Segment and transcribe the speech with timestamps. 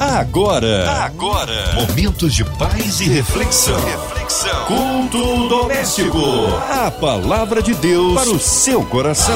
[0.00, 3.80] Agora, agora, momentos de paz e reflexão.
[3.84, 4.64] Reflexão.
[4.66, 6.20] Culto doméstico.
[6.70, 9.34] A palavra de Deus para o seu coração.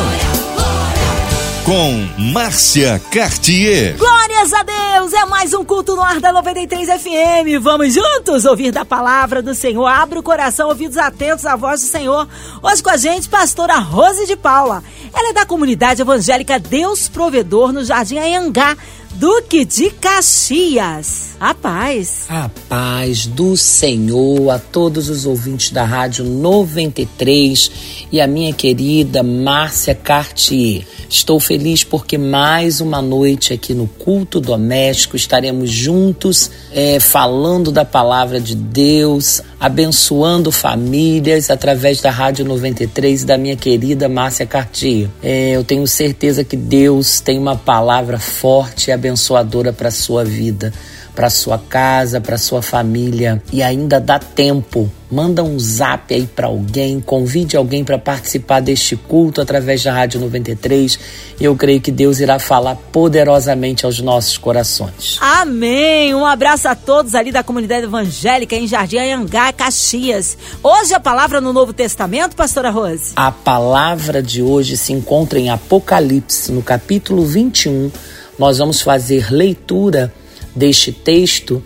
[1.64, 3.96] Com Márcia Cartier.
[3.96, 5.12] Glórias a Deus!
[5.12, 7.60] É mais um culto no ar da 93 FM.
[7.60, 9.87] Vamos juntos ouvir da palavra do Senhor.
[9.87, 12.29] Abra o coração, ouvidos atentos à voz do Senhor.
[12.63, 14.83] Hoje com a gente, pastora Rose de Paula.
[15.13, 18.77] Ela é da comunidade evangélica Deus Provedor no Jardim Anhangá.
[19.15, 21.37] Duque de Caxias.
[21.38, 22.24] A paz.
[22.30, 27.70] A paz do Senhor a todos os ouvintes da Rádio 93
[28.10, 30.86] e a minha querida Márcia Cartier.
[31.10, 37.84] Estou feliz porque mais uma noite aqui no culto doméstico estaremos juntos é, falando da
[37.84, 45.08] palavra de Deus, abençoando famílias através da Rádio 93 e da minha querida Márcia Cartier.
[45.22, 50.24] É, eu tenho certeza que Deus tem uma palavra forte e abençoadora para a sua
[50.24, 50.72] vida
[51.14, 54.91] para sua casa, para sua família e ainda dá tempo.
[55.10, 60.19] Manda um zap aí para alguém, convide alguém para participar deste culto através da Rádio
[60.20, 60.98] 93
[61.38, 65.19] e eu creio que Deus irá falar poderosamente aos nossos corações.
[65.20, 66.14] Amém!
[66.14, 70.38] Um abraço a todos ali da comunidade evangélica em Jardim Anhangá, Caxias.
[70.62, 73.12] Hoje a palavra no Novo Testamento, pastora Rose?
[73.14, 77.91] A palavra de hoje se encontra em Apocalipse, no capítulo 21.
[78.38, 80.10] Nós vamos fazer leitura
[80.55, 81.62] deste texto,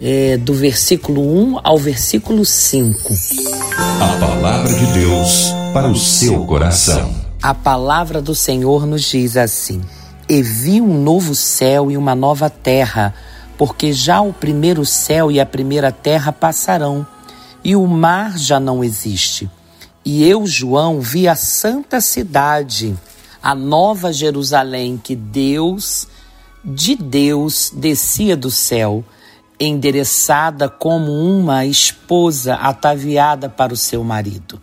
[0.00, 3.14] é, do versículo 1 ao versículo 5.
[4.00, 7.14] A palavra de Deus para o seu coração.
[7.42, 9.80] A palavra do Senhor nos diz assim:
[10.28, 13.14] E vi um novo céu e uma nova terra,
[13.56, 17.06] porque já o primeiro céu e a primeira terra passarão,
[17.62, 19.50] e o mar já não existe.
[20.04, 22.96] E eu, João, vi a santa cidade,
[23.42, 26.08] a nova Jerusalém, que Deus
[26.64, 29.04] de Deus descia do céu,
[29.58, 34.60] endereçada como uma esposa ataviada para o seu marido.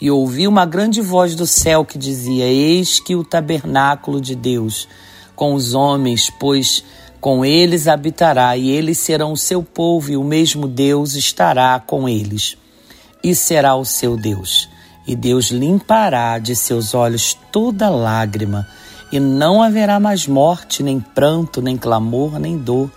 [0.00, 4.88] E ouvi uma grande voz do céu que dizia: Eis que o tabernáculo de Deus
[5.34, 6.84] com os homens, pois
[7.20, 12.08] com eles habitará, e eles serão o seu povo, e o mesmo Deus estará com
[12.08, 12.56] eles,
[13.22, 14.68] e será o seu Deus.
[15.06, 18.66] E Deus limpará de seus olhos toda lágrima
[19.10, 22.90] e não haverá mais morte, nem pranto, nem clamor, nem dor,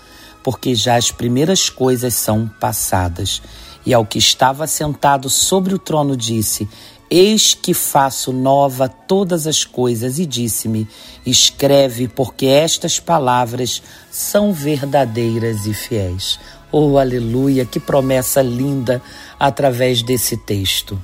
[0.43, 3.41] porque já as primeiras coisas são passadas.
[3.85, 6.67] E ao que estava sentado sobre o trono disse:
[7.09, 10.87] Eis que faço nova todas as coisas, e disse-me:
[11.25, 13.81] Escreve, porque estas palavras
[14.11, 16.39] são verdadeiras e fiéis.
[16.71, 19.01] Oh, aleluia, que promessa linda
[19.39, 20.99] através desse texto.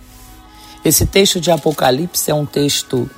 [0.84, 3.10] Esse texto de Apocalipse é um texto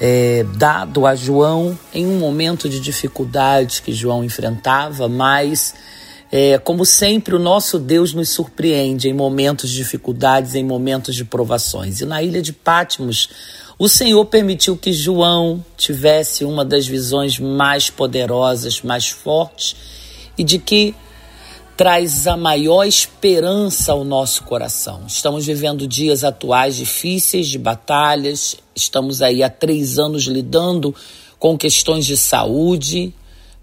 [0.00, 5.74] é, dado a João em um momento de dificuldade que João enfrentava, mas,
[6.30, 11.24] é, como sempre, o nosso Deus nos surpreende em momentos de dificuldades, em momentos de
[11.24, 12.00] provações.
[12.00, 13.28] E na ilha de Patmos,
[13.78, 19.76] o Senhor permitiu que João tivesse uma das visões mais poderosas, mais fortes,
[20.36, 20.94] e de que
[21.76, 25.02] traz a maior esperança ao nosso coração.
[25.06, 30.94] Estamos vivendo dias atuais difíceis de batalhas, estamos aí há três anos lidando
[31.38, 33.12] com questões de saúde,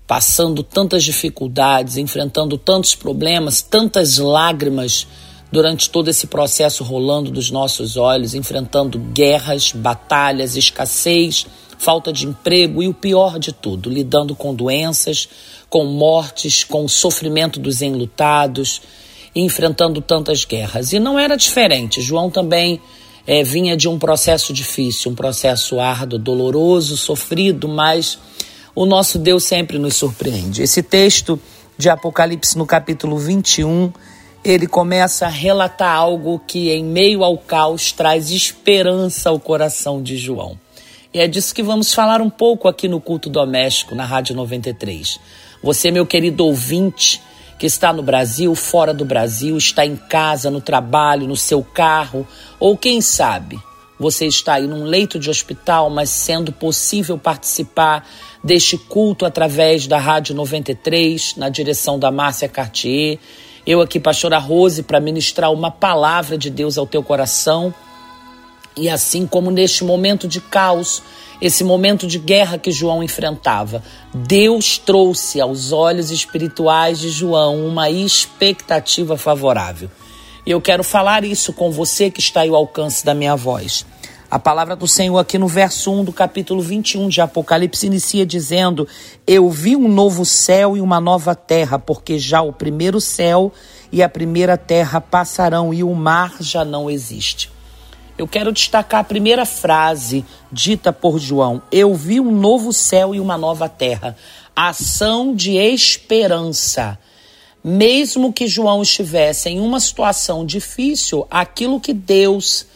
[0.08, 5.08] passando tantas dificuldades, enfrentando tantos problemas, tantas lágrimas
[5.52, 12.82] durante todo esse processo rolando dos nossos olhos, enfrentando guerras, batalhas, escassez, falta de emprego
[12.84, 15.28] e o pior de tudo, lidando com doenças,
[15.70, 18.82] com mortes, com o sofrimento dos enlutados,
[19.36, 20.94] enfrentando tantas guerras.
[20.94, 22.02] E não era diferente.
[22.02, 22.80] João também
[23.28, 28.20] é, vinha de um processo difícil, um processo árduo, doloroso, sofrido, mas
[28.76, 30.62] o nosso Deus sempre nos surpreende.
[30.62, 31.40] Esse texto
[31.78, 33.92] de Apocalipse, no capítulo 21,
[34.44, 40.18] ele começa a relatar algo que, em meio ao caos, traz esperança ao coração de
[40.18, 40.60] João.
[41.14, 45.20] E é disso que vamos falar um pouco aqui no Culto Doméstico, na Rádio 93.
[45.64, 47.22] Você, meu querido ouvinte,
[47.58, 52.28] que está no Brasil, fora do Brasil, está em casa, no trabalho, no seu carro,
[52.60, 53.60] ou quem sabe,
[53.98, 58.06] você está aí num leito de hospital, mas sendo possível participar
[58.44, 63.18] deste culto através da Rádio 93, na direção da Márcia Cartier.
[63.66, 67.74] Eu aqui, pastora Rose, para ministrar uma palavra de Deus ao teu coração
[68.78, 71.02] e assim como neste momento de caos,
[71.42, 73.84] esse momento de guerra que João enfrentava,
[74.14, 79.90] Deus trouxe aos olhos espirituais de João uma expectativa favorável.
[80.46, 83.86] E eu quero falar isso com você que está aí ao alcance da minha voz.
[84.30, 88.88] A palavra do Senhor aqui no verso 1 do capítulo 21 de Apocalipse inicia dizendo:
[89.26, 93.52] Eu vi um novo céu e uma nova terra, porque já o primeiro céu
[93.92, 97.55] e a primeira terra passarão e o mar já não existe.
[98.18, 103.20] Eu quero destacar a primeira frase dita por João: Eu vi um novo céu e
[103.20, 104.16] uma nova terra.
[104.56, 106.98] Ação de esperança.
[107.62, 112.68] Mesmo que João estivesse em uma situação difícil, aquilo que Deus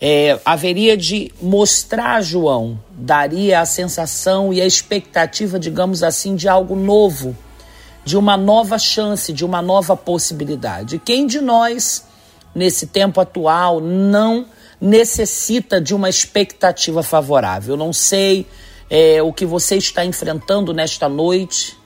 [0.00, 6.48] é, haveria de mostrar a João, daria a sensação e a expectativa, digamos assim, de
[6.48, 7.36] algo novo,
[8.02, 10.98] de uma nova chance, de uma nova possibilidade.
[10.98, 12.06] Quem de nós,
[12.54, 14.46] nesse tempo atual, não
[14.80, 17.74] necessita de uma expectativa favorável?
[17.74, 18.46] Eu não sei
[18.88, 21.76] é, o que você está enfrentando nesta noite,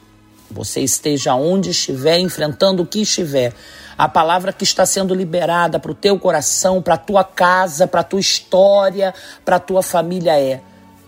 [0.50, 3.52] você esteja onde estiver, enfrentando o que estiver
[3.96, 8.00] a palavra que está sendo liberada para o teu coração, para a tua casa, para
[8.00, 9.14] a tua história,
[9.44, 10.60] para a tua família é: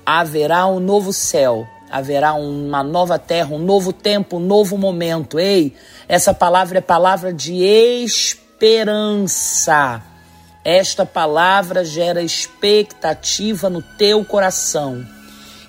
[0.04, 5.38] haverá um novo céu, haverá uma nova terra, um novo tempo, um novo momento.
[5.38, 5.74] Ei,
[6.08, 7.62] essa palavra é palavra de
[8.04, 9.22] esperança.
[10.68, 15.06] Esta palavra gera expectativa no teu coração.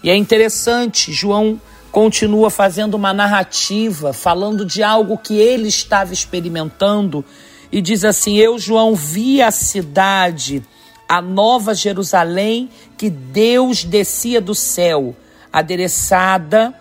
[0.03, 1.61] E é interessante, João
[1.91, 7.23] continua fazendo uma narrativa, falando de algo que ele estava experimentando,
[7.71, 10.63] e diz assim: Eu, João, vi a cidade,
[11.07, 12.67] a nova Jerusalém,
[12.97, 15.15] que Deus descia do céu,
[15.53, 16.73] adereçada,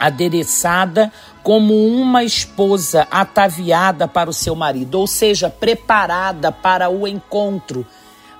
[0.00, 1.12] adereçada
[1.42, 7.86] como uma esposa ataviada para o seu marido, ou seja, preparada para o encontro.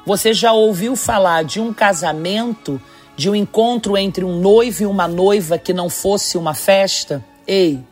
[0.06, 2.80] Você já ouviu falar de um casamento
[3.16, 7.22] de um encontro entre um noivo e uma noiva que não fosse uma festa?
[7.46, 7.84] Ei,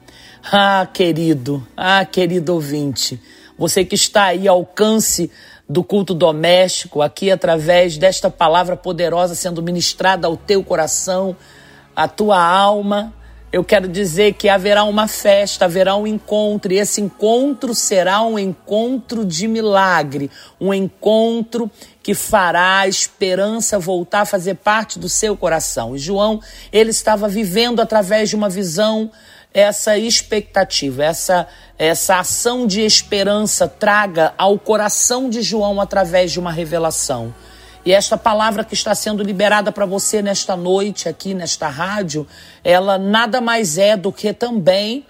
[0.50, 3.20] ah, querido, ah, querido ouvinte,
[3.58, 5.30] você que está aí ao alcance
[5.68, 11.36] do culto doméstico, aqui através desta palavra poderosa sendo ministrada ao teu coração,
[11.94, 13.12] à tua alma,
[13.52, 18.38] eu quero dizer que haverá uma festa, haverá um encontro, e esse encontro será um
[18.38, 20.30] encontro de milagre,
[20.60, 21.70] um encontro
[22.02, 25.96] que fará a esperança voltar a fazer parte do seu coração.
[25.96, 26.40] E João,
[26.72, 29.10] ele estava vivendo através de uma visão
[29.52, 31.48] essa expectativa, essa
[31.78, 37.32] essa ação de esperança traga ao coração de João através de uma revelação.
[37.88, 42.26] E esta palavra que está sendo liberada para você nesta noite, aqui nesta rádio,
[42.62, 45.06] ela nada mais é do que também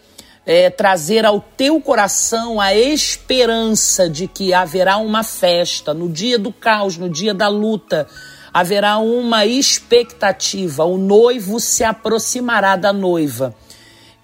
[0.47, 6.53] é, trazer ao teu coração a esperança de que haverá uma festa no dia do
[6.53, 8.07] caos, no dia da luta.
[8.55, 13.57] Haverá uma expectativa, o noivo se aproximará da noiva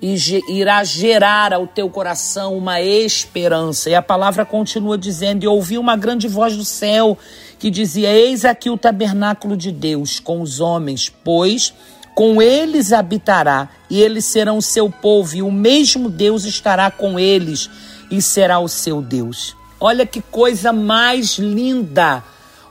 [0.01, 0.15] e
[0.49, 3.91] irá gerar ao teu coração uma esperança.
[3.91, 7.19] E a palavra continua dizendo: E ouvi uma grande voz do céu
[7.59, 11.73] que dizia: Eis aqui o tabernáculo de Deus com os homens, pois
[12.15, 17.19] com eles habitará, e eles serão o seu povo, e o mesmo Deus estará com
[17.19, 17.69] eles
[18.11, 19.57] e será o seu Deus.
[19.81, 22.23] Olha que coisa mais linda!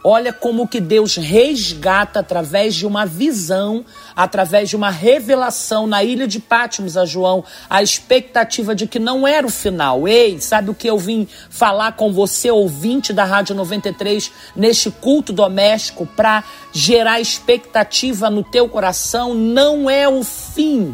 [0.05, 6.27] Olha como que Deus resgata através de uma visão, através de uma revelação na ilha
[6.27, 10.05] de Pátimos a João, a expectativa de que não era o final.
[10.05, 15.31] Ei, sabe o que eu vim falar com você, ouvinte da Rádio 93, neste culto
[15.31, 19.33] doméstico, para gerar expectativa no teu coração?
[19.33, 20.93] Não é o fim.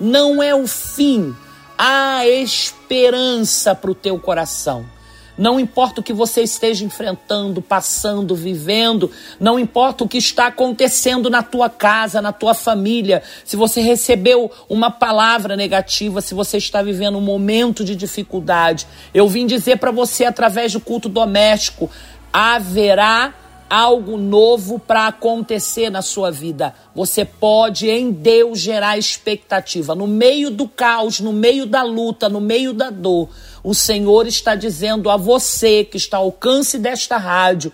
[0.00, 1.32] Não é o fim.
[1.78, 4.93] Há esperança para o teu coração.
[5.36, 9.10] Não importa o que você esteja enfrentando, passando, vivendo,
[9.40, 14.50] não importa o que está acontecendo na tua casa, na tua família, se você recebeu
[14.68, 19.90] uma palavra negativa, se você está vivendo um momento de dificuldade, eu vim dizer para
[19.90, 21.90] você através do culto doméstico,
[22.32, 23.34] haverá
[23.68, 26.74] algo novo para acontecer na sua vida.
[26.94, 32.40] Você pode em Deus gerar expectativa no meio do caos, no meio da luta, no
[32.40, 33.28] meio da dor
[33.64, 37.72] o Senhor está dizendo a você que está ao alcance desta rádio: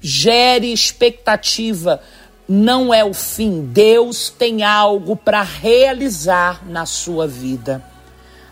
[0.00, 2.02] gere expectativa.
[2.48, 3.62] Não é o fim.
[3.62, 7.84] Deus tem algo para realizar na sua vida.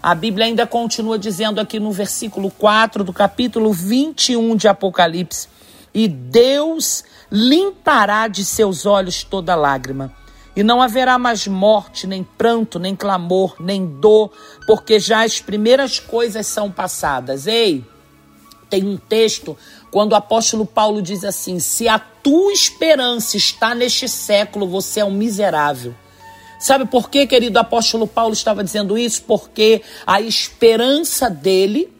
[0.02, 5.48] A Bíblia ainda continua dizendo aqui no versículo 4 do capítulo 21 de Apocalipse:
[5.92, 7.02] E Deus
[7.32, 10.14] limpará de seus olhos toda lágrima
[10.56, 14.32] e não haverá mais morte, nem pranto, nem clamor, nem dor,
[14.66, 17.46] porque já as primeiras coisas são passadas.
[17.46, 17.84] Ei,
[18.70, 19.56] tem um texto
[19.90, 25.04] quando o apóstolo Paulo diz assim: Se a tua esperança está neste século, você é
[25.04, 25.94] um miserável.
[26.58, 29.22] Sabe por que, querido apóstolo Paulo estava dizendo isso?
[29.24, 31.92] Porque a esperança dele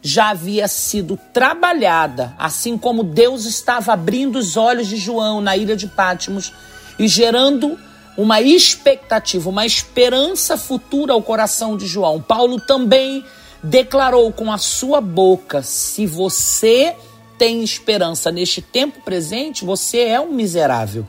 [0.00, 5.76] já havia sido trabalhada, assim como Deus estava abrindo os olhos de João na ilha
[5.76, 6.54] de Pátimos
[6.98, 7.78] e gerando
[8.18, 12.20] uma expectativa, uma esperança futura ao coração de João.
[12.20, 13.24] Paulo também
[13.62, 16.96] declarou com a sua boca: se você
[17.38, 21.06] tem esperança neste tempo presente, você é um miserável.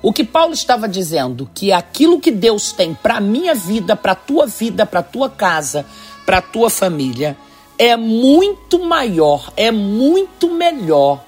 [0.00, 4.46] O que Paulo estava dizendo que aquilo que Deus tem para minha vida, para tua
[4.46, 5.84] vida, para tua casa,
[6.24, 7.36] para tua família
[7.76, 11.27] é muito maior, é muito melhor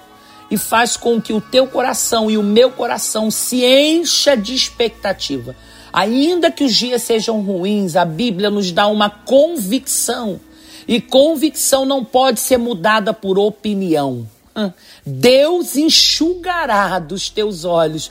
[0.51, 5.55] e faz com que o teu coração e o meu coração se encha de expectativa.
[5.93, 10.41] Ainda que os dias sejam ruins, a Bíblia nos dá uma convicção.
[10.87, 14.27] E convicção não pode ser mudada por opinião.
[15.07, 18.11] Deus enxugará dos teus olhos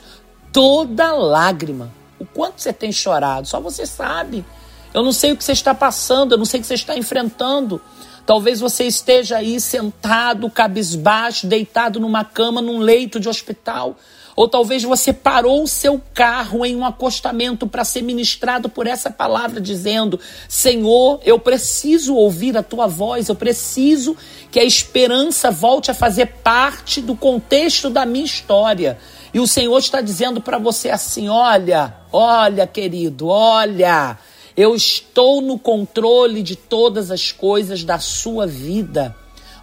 [0.52, 1.92] toda lágrima.
[2.18, 4.44] O quanto você tem chorado, só você sabe.
[4.92, 6.96] Eu não sei o que você está passando, eu não sei o que você está
[6.96, 7.80] enfrentando.
[8.26, 13.96] Talvez você esteja aí sentado, cabisbaixo, deitado numa cama, num leito de hospital.
[14.36, 19.10] Ou talvez você parou o seu carro em um acostamento para ser ministrado por essa
[19.10, 24.16] palavra, dizendo: Senhor, eu preciso ouvir a tua voz, eu preciso
[24.50, 28.98] que a esperança volte a fazer parte do contexto da minha história.
[29.34, 34.16] E o Senhor está dizendo para você assim: olha, olha, querido, olha.
[34.56, 39.16] Eu estou no controle de todas as coisas da sua vida.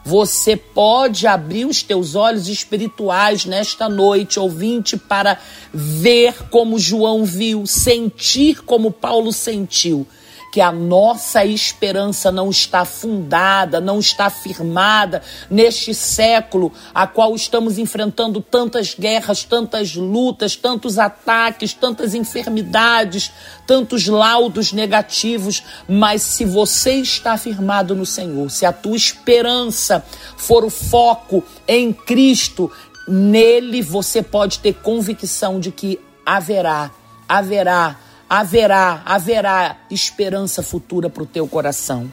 [0.06, 5.38] Você pode abrir os teus olhos espirituais nesta noite, ouvinte, para
[5.74, 10.08] ver como João viu, sentir como Paulo sentiu
[10.57, 15.21] que a nossa esperança não está fundada, não está firmada
[15.51, 23.31] neste século a qual estamos enfrentando tantas guerras, tantas lutas, tantos ataques, tantas enfermidades,
[23.67, 30.03] tantos laudos negativos, mas se você está firmado no Senhor, se a tua esperança
[30.37, 32.71] for o foco em Cristo,
[33.07, 36.89] nele você pode ter convicção de que haverá,
[37.29, 42.12] haverá haverá, haverá esperança futura para o teu coração.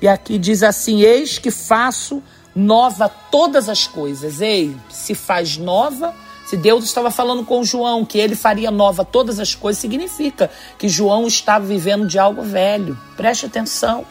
[0.00, 2.22] E aqui diz assim: Eis que faço
[2.54, 4.40] nova todas as coisas.
[4.40, 6.14] Ei, se faz nova,
[6.46, 10.88] se Deus estava falando com João que ele faria nova todas as coisas, significa que
[10.88, 12.98] João estava vivendo de algo velho.
[13.16, 14.06] Preste atenção.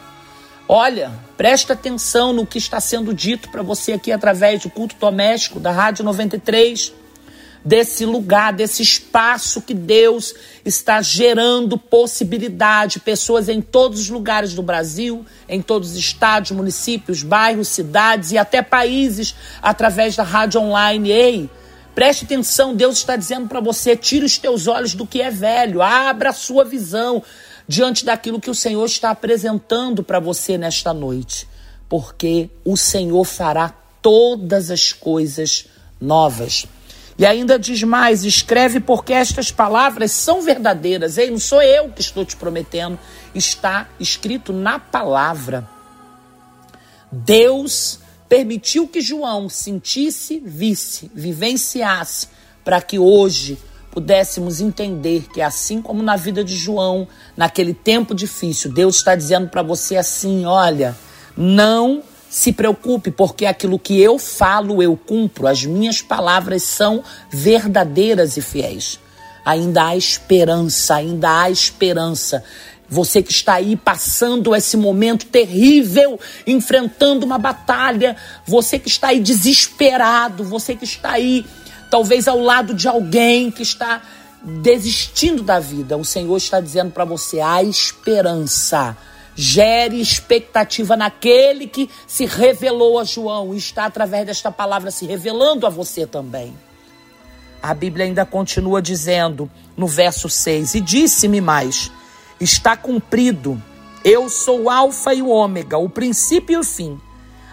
[0.68, 5.58] Olha, preste atenção no que está sendo dito para você aqui através do culto doméstico
[5.58, 6.92] da Rádio 93
[7.64, 10.34] desse lugar, desse espaço que Deus
[10.64, 17.22] está gerando possibilidade, pessoas em todos os lugares do Brasil, em todos os estados, municípios,
[17.22, 21.10] bairros, cidades e até países através da rádio online.
[21.10, 21.50] Ei,
[21.94, 25.82] preste atenção, Deus está dizendo para você: tire os teus olhos do que é velho,
[25.82, 27.22] abra a sua visão
[27.66, 31.46] diante daquilo que o Senhor está apresentando para você nesta noite,
[31.88, 35.66] porque o Senhor fará todas as coisas
[36.00, 36.66] novas.
[37.18, 41.18] E ainda diz mais: escreve porque estas palavras são verdadeiras.
[41.18, 42.98] Ei, não sou eu que estou te prometendo,
[43.34, 45.68] está escrito na palavra.
[47.10, 47.98] Deus
[48.28, 52.28] permitiu que João sentisse, visse, vivenciasse,
[52.62, 53.58] para que hoje
[53.90, 59.48] pudéssemos entender que, assim como na vida de João, naquele tempo difícil, Deus está dizendo
[59.48, 60.96] para você assim: olha,
[61.36, 65.46] não se preocupe, porque aquilo que eu falo, eu cumpro.
[65.46, 69.00] As minhas palavras são verdadeiras e fiéis.
[69.44, 72.44] Ainda há esperança, ainda há esperança.
[72.88, 78.16] Você que está aí passando esse momento terrível, enfrentando uma batalha,
[78.46, 81.44] você que está aí desesperado, você que está aí
[81.90, 84.02] talvez ao lado de alguém que está
[84.42, 88.96] desistindo da vida, o Senhor está dizendo para você: há esperança
[89.40, 95.64] Gere expectativa naquele que se revelou a João e está através desta palavra se revelando
[95.64, 96.52] a você também.
[97.62, 101.88] A Bíblia ainda continua dizendo no verso 6: E disse-me mais:
[102.40, 103.62] Está cumprido,
[104.04, 107.00] eu sou o Alfa e o Ômega, o princípio e o fim.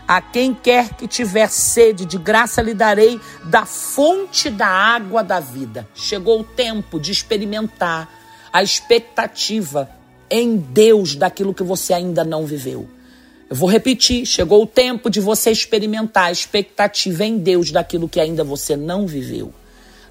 [0.07, 5.39] A quem quer que tiver sede, de graça lhe darei da fonte da água da
[5.39, 5.87] vida.
[5.93, 8.09] Chegou o tempo de experimentar
[8.51, 9.87] a expectativa
[10.29, 12.87] em Deus daquilo que você ainda não viveu.
[13.49, 18.19] Eu vou repetir: chegou o tempo de você experimentar a expectativa em Deus daquilo que
[18.19, 19.53] ainda você não viveu.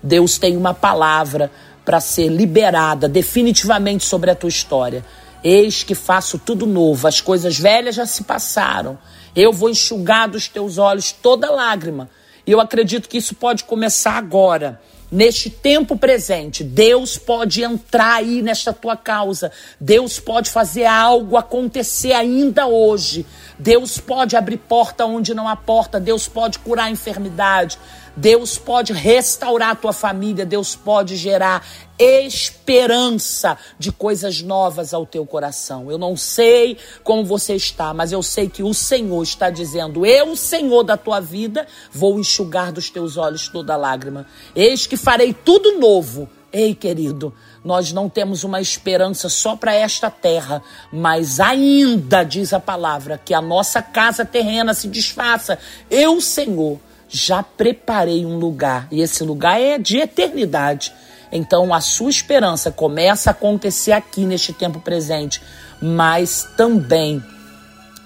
[0.03, 1.51] Deus tem uma palavra
[1.85, 5.05] para ser liberada definitivamente sobre a tua história.
[5.43, 8.99] Eis que faço tudo novo, as coisas velhas já se passaram.
[9.37, 12.09] Eu vou enxugar dos teus olhos toda lágrima.
[12.47, 14.81] E eu acredito que isso pode começar agora
[15.15, 19.53] neste tempo presente, Deus pode entrar aí nesta tua causa.
[19.81, 23.25] Deus pode fazer algo acontecer ainda hoje.
[23.57, 26.01] Deus pode abrir porta onde não há porta.
[26.01, 27.79] Deus pode curar a enfermidade.
[28.17, 31.67] Deus pode restaurar a tua família, Deus pode gerar
[31.99, 35.91] esperança de coisas novas ao teu coração.
[35.91, 40.37] Eu não sei como você está, mas eu sei que o Senhor está dizendo: Eu,
[40.37, 44.27] Senhor da tua vida, vou enxugar dos teus olhos toda lágrima.
[44.55, 46.29] Eis que farei tudo novo.
[46.53, 52.61] Ei, querido, nós não temos uma esperança só para esta terra, mas ainda, diz a
[52.61, 55.59] palavra, que a nossa casa terrena se desfaça.
[55.91, 56.79] Eu, Senhor,
[57.09, 60.93] já preparei um lugar e esse lugar é de eternidade.
[61.31, 65.43] Então a sua esperança começa a acontecer aqui neste tempo presente,
[65.81, 67.23] mas também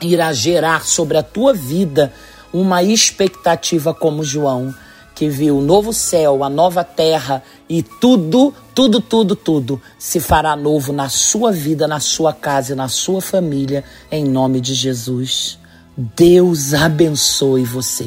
[0.01, 2.13] irá gerar sobre a tua vida
[2.53, 4.75] uma expectativa como João,
[5.15, 10.55] que viu o novo céu, a nova terra e tudo, tudo, tudo, tudo se fará
[10.55, 15.59] novo na sua vida, na sua casa e na sua família, em nome de Jesus.
[15.99, 18.07] Deus abençoe você.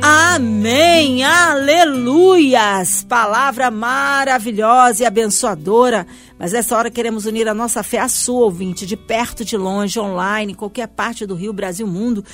[0.00, 3.04] Amém, aleluias!
[3.08, 6.06] Palavra maravilhosa e abençoadora.
[6.38, 9.98] Mas nessa hora queremos unir a nossa fé à sua, ouvinte, de perto, de longe,
[9.98, 12.24] online, qualquer parte do Rio, Brasil, mundo.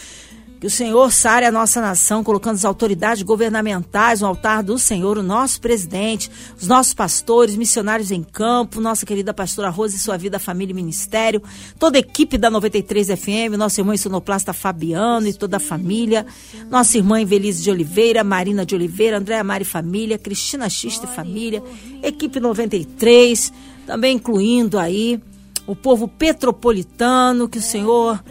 [0.60, 5.16] Que o Senhor sare a nossa nação, colocando as autoridades governamentais no altar do Senhor,
[5.16, 10.18] o nosso presidente, os nossos pastores, missionários em campo, nossa querida pastora Rose e sua
[10.18, 11.42] vida, família e ministério,
[11.78, 16.26] toda a equipe da 93 FM, nosso irmão sonoplasta Fabiano e toda a família,
[16.68, 21.62] nossa irmã Evelise de Oliveira, Marina de Oliveira, Andréa Mari Família, Cristina Xista e Família,
[22.02, 23.50] equipe 93,
[23.86, 25.18] também incluindo aí
[25.66, 28.22] o povo petropolitano, que o Senhor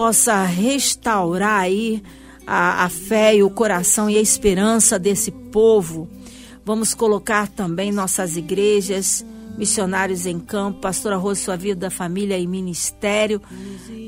[0.00, 2.02] possa restaurar aí
[2.46, 6.08] a, a fé e o coração e a esperança desse povo.
[6.64, 9.22] Vamos colocar também nossas igrejas,
[9.58, 13.42] missionários em campo, pastora Rose, sua vida, família e ministério.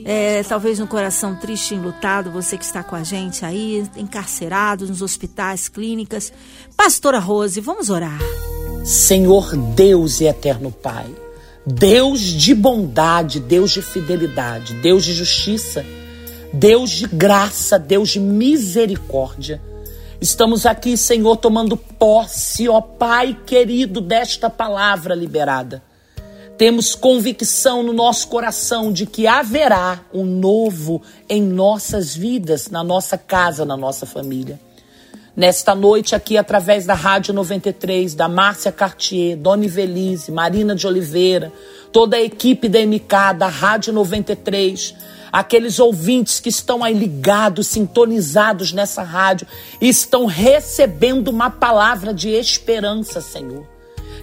[0.07, 4.87] É, talvez um coração triste e enlutado, você que está com a gente aí, encarcerado
[4.87, 6.33] nos hospitais, clínicas.
[6.75, 8.19] Pastora Rose, vamos orar.
[8.83, 11.15] Senhor Deus e eterno Pai.
[11.65, 15.85] Deus de bondade, Deus de fidelidade, Deus de justiça,
[16.53, 19.63] Deus de graça, Deus de misericórdia.
[20.21, 25.83] Estamos aqui, Senhor, tomando posse, ó Pai querido, desta palavra liberada.
[26.59, 33.17] Temos convicção no nosso coração de que haverá um novo em nossas vidas, na nossa
[33.17, 34.61] casa, na nossa família.
[35.35, 41.51] Nesta noite aqui, através da Rádio 93, da Márcia Cartier, Dona Ivelise, Marina de Oliveira,
[41.91, 44.95] toda a equipe da MK, da Rádio 93,
[45.33, 49.47] aqueles ouvintes que estão aí ligados, sintonizados nessa rádio,
[49.81, 53.72] estão recebendo uma palavra de esperança, Senhor.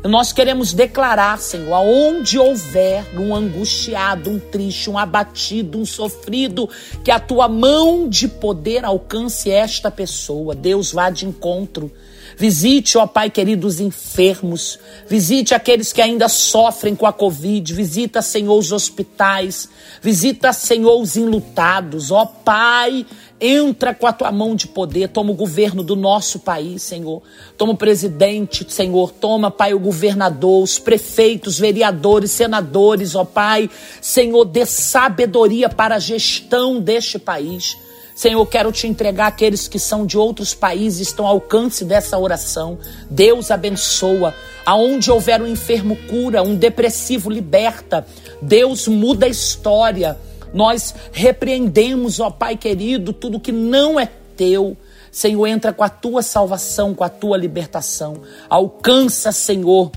[0.04, 6.70] Nós queremos declarar, Senhor, aonde houver um angustiado, um triste, um abatido, um sofrido,
[7.04, 10.56] que a tua mão de poder alcance esta pessoa.
[10.56, 11.92] Deus vá de encontro.
[12.38, 14.80] Visite, ó Pai querido, os enfermos.
[15.08, 17.74] Visite aqueles que ainda sofrem com a Covid.
[17.74, 19.68] Visita, Senhor, os hospitais.
[20.02, 22.12] Visita, Senhor, os enlutados.
[22.12, 23.06] Ó Pai,
[23.41, 27.21] Entra com a tua mão de poder, toma o governo do nosso país, Senhor.
[27.58, 29.13] Toma o presidente, Senhor.
[29.13, 33.69] Toma, Pai, o governador, os prefeitos, vereadores, senadores, ó Pai.
[34.02, 37.78] Senhor, dê sabedoria para a gestão deste país.
[38.19, 42.78] Senhor, quero te entregar aqueles que são de outros países, estão ao alcance dessa oração.
[43.10, 44.36] Deus abençoa.
[44.65, 48.06] Aonde houver um enfermo, cura, um depressivo, liberta.
[48.41, 50.17] Deus muda a história.
[50.54, 54.76] Nós repreendemos, ó Pai querido, tudo que não é teu.
[55.12, 58.22] Senhor, entra com a tua salvação, com a tua libertação.
[58.48, 59.92] Alcança, Senhor,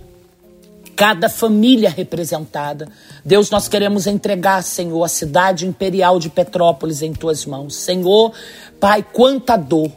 [0.97, 2.89] cada família representada.
[3.25, 7.75] Deus, nós queremos entregar, Senhor, a cidade imperial de Petrópolis em tuas mãos.
[7.77, 8.33] Senhor,
[8.81, 9.91] Pai, quanta dor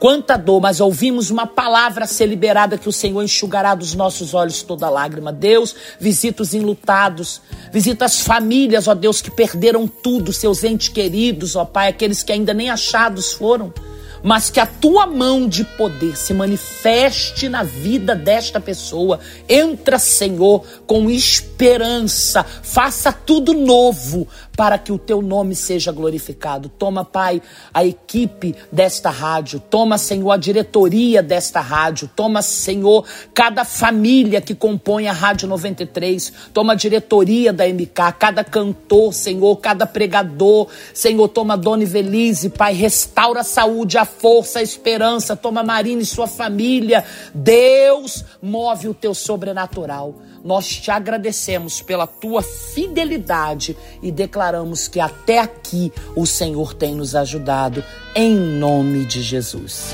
[0.00, 4.62] Quanta dor, mas ouvimos uma palavra ser liberada que o Senhor enxugará dos nossos olhos
[4.62, 5.30] toda lágrima.
[5.30, 11.54] Deus, visita os enlutados, visita as famílias, ó Deus, que perderam tudo, seus entes queridos,
[11.54, 13.74] ó Pai, aqueles que ainda nem achados foram
[14.22, 19.18] mas que a tua mão de poder se manifeste na vida desta pessoa.
[19.48, 26.68] Entra, Senhor, com esperança, faça tudo novo para que o teu nome seja glorificado.
[26.68, 27.40] Toma, Pai,
[27.72, 34.54] a equipe desta rádio, toma, Senhor, a diretoria desta rádio, toma, Senhor, cada família que
[34.54, 41.28] compõe a Rádio 93, toma a diretoria da MK, cada cantor, Senhor, cada pregador, Senhor,
[41.28, 46.26] toma Dona Ivelise, Pai, restaura a saúde, a força, a esperança, toma Marina e sua
[46.26, 47.04] família.
[47.34, 50.14] Deus move o teu sobrenatural.
[50.44, 57.14] Nós te agradecemos pela tua fidelidade e declaramos que até aqui o Senhor tem nos
[57.14, 59.92] ajudado, em nome de Jesus.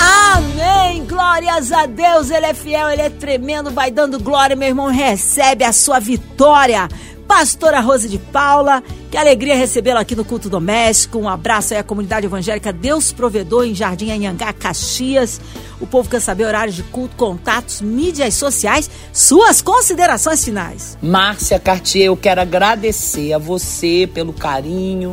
[0.00, 1.04] Amém!
[1.04, 5.62] Glórias a Deus, Ele é fiel, Ele é tremendo, vai dando glória, meu irmão, recebe
[5.64, 6.88] a sua vitória.
[7.26, 11.18] Pastora Rose de Paula, que alegria recebê-la aqui no Culto Doméstico.
[11.18, 15.40] Um abraço aí à comunidade evangélica Deus Provedor em Jardim Anhangá, Caxias.
[15.80, 20.96] O povo quer saber horários de culto, contatos, mídias sociais, suas considerações finais.
[21.02, 25.12] Márcia Cartier, eu quero agradecer a você pelo carinho,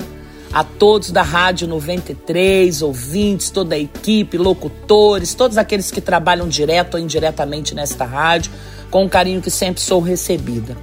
[0.52, 6.96] a todos da Rádio 93, ouvintes, toda a equipe, locutores, todos aqueles que trabalham direto
[6.96, 8.52] ou indiretamente nesta rádio,
[8.90, 10.76] com o carinho que sempre sou recebida.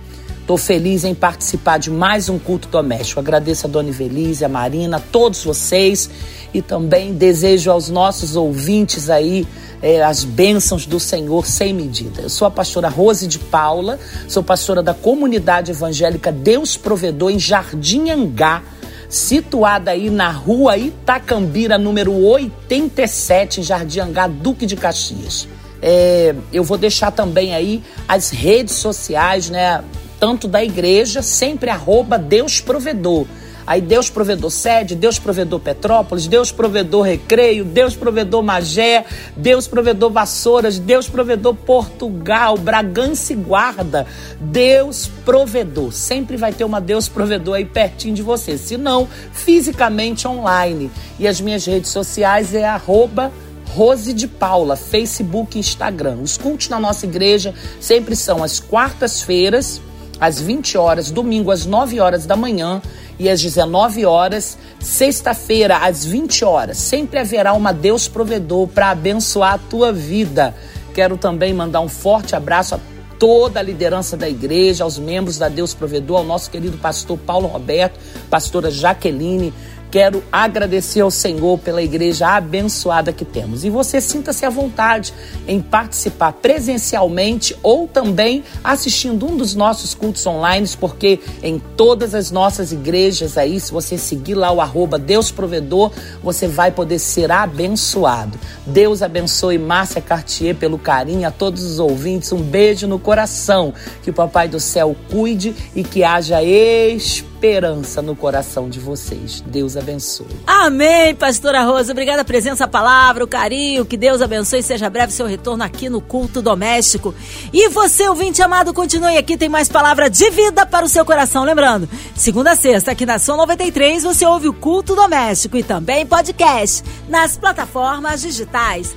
[0.46, 3.18] Estou feliz em participar de mais um culto doméstico.
[3.18, 6.08] Agradeço a Dona Ivelise, a Marina, a todos vocês
[6.54, 9.44] e também desejo aos nossos ouvintes aí
[9.82, 12.22] é, as bênçãos do Senhor sem medida.
[12.22, 17.40] Eu sou a pastora Rose de Paula, sou pastora da comunidade evangélica Deus Provedor em
[17.40, 18.62] Jardim Angá,
[19.08, 25.48] situada aí na rua Itacambira, número 87, em Jardim Angá, Duque de Caxias.
[25.82, 29.82] É, eu vou deixar também aí as redes sociais, né?
[30.18, 33.26] Tanto da igreja, sempre arroba Deus Provedor.
[33.66, 39.04] Aí Deus provedor sede, Deus provedor Petrópolis, Deus provedor Recreio, Deus provedor Magé,
[39.36, 44.06] Deus provedor Vassouras, Deus provedor Portugal, Bragança e Guarda,
[44.40, 45.92] Deus provedor.
[45.92, 50.88] Sempre vai ter uma Deus provedor aí pertinho de você, se não, fisicamente online.
[51.18, 53.32] E as minhas redes sociais é arroba
[53.70, 56.18] Rose de Paula, Facebook e Instagram.
[56.22, 59.80] Os cultos na nossa igreja sempre são às quartas-feiras,
[60.20, 62.80] às 20 horas, domingo às 9 horas da manhã
[63.18, 66.78] e às 19 horas, sexta-feira às 20 horas.
[66.78, 70.54] Sempre haverá uma Deus provedor para abençoar a tua vida.
[70.94, 72.80] Quero também mandar um forte abraço a
[73.18, 77.46] toda a liderança da igreja, aos membros da Deus Provedor, ao nosso querido pastor Paulo
[77.46, 77.98] Roberto,
[78.28, 79.52] pastora Jaqueline,
[79.96, 83.64] Quero agradecer ao Senhor pela igreja abençoada que temos.
[83.64, 85.10] E você sinta-se à vontade
[85.48, 92.30] em participar presencialmente ou também assistindo um dos nossos cultos online, porque em todas as
[92.30, 95.90] nossas igrejas aí, se você seguir lá o arroba Deus Provedor,
[96.22, 98.38] você vai poder ser abençoado.
[98.66, 103.72] Deus abençoe Márcia Cartier pelo carinho, a todos os ouvintes, um beijo no coração.
[104.02, 109.42] Que o Papai do Céu cuide e que haja esperança esperança no coração de vocês.
[109.46, 110.26] Deus abençoe.
[110.46, 111.92] Amém, pastora Rosa.
[111.92, 113.84] Obrigada a presença, a palavra, o carinho.
[113.84, 117.14] Que Deus abençoe e seja breve seu retorno aqui no culto doméstico.
[117.52, 121.44] E você, ouvinte amado, continue aqui, tem mais palavra de vida para o seu coração.
[121.44, 126.06] Lembrando, segunda a sexta, aqui na Som 93, você ouve o culto doméstico e também
[126.06, 128.96] podcast nas plataformas digitais.